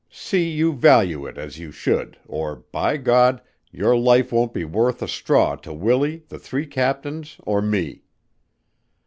[0.09, 5.03] See you value it as you should or, by God, your life won't be worth
[5.03, 8.01] a straw to Willie, the three captains, or me."